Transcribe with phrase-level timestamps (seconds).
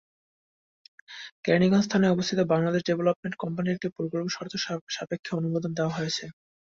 [1.43, 4.53] কেরানীগঞ্জ থানায় অবস্থিত বাংলাদেশ ডেভেলপমেন্ট কোম্পানির একটি প্রকল্প শর্ত
[4.95, 6.25] সাপেক্ষে অনুমোদন দেওয়া হয়েছে।